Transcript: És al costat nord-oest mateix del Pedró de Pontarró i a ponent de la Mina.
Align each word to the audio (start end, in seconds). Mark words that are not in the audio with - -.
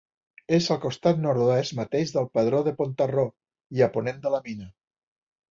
És 0.57 0.69
al 0.75 0.77
costat 0.85 1.19
nord-oest 1.25 1.75
mateix 1.81 2.13
del 2.15 2.31
Pedró 2.39 2.63
de 2.69 2.75
Pontarró 2.81 3.27
i 3.79 3.87
a 3.89 3.93
ponent 3.99 4.27
de 4.27 4.35
la 4.39 4.43
Mina. 4.51 4.73